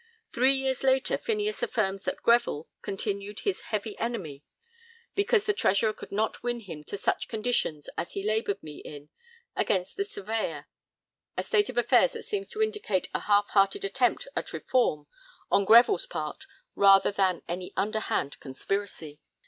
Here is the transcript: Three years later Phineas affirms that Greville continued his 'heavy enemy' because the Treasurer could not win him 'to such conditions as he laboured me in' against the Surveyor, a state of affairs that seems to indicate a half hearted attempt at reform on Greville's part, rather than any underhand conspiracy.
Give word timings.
Three 0.33 0.55
years 0.55 0.81
later 0.81 1.15
Phineas 1.15 1.61
affirms 1.61 2.05
that 2.05 2.23
Greville 2.23 2.67
continued 2.81 3.41
his 3.41 3.61
'heavy 3.69 3.95
enemy' 3.99 4.43
because 5.13 5.43
the 5.43 5.53
Treasurer 5.53 5.93
could 5.93 6.11
not 6.11 6.41
win 6.41 6.61
him 6.61 6.83
'to 6.83 6.97
such 6.97 7.27
conditions 7.27 7.87
as 7.99 8.13
he 8.13 8.23
laboured 8.23 8.63
me 8.63 8.79
in' 8.79 9.09
against 9.55 9.97
the 9.97 10.03
Surveyor, 10.03 10.65
a 11.37 11.43
state 11.43 11.69
of 11.69 11.77
affairs 11.77 12.13
that 12.13 12.23
seems 12.23 12.49
to 12.49 12.63
indicate 12.63 13.09
a 13.13 13.19
half 13.19 13.49
hearted 13.49 13.85
attempt 13.85 14.27
at 14.35 14.53
reform 14.53 15.05
on 15.51 15.65
Greville's 15.65 16.07
part, 16.07 16.45
rather 16.73 17.11
than 17.11 17.43
any 17.47 17.71
underhand 17.77 18.39
conspiracy. 18.39 19.19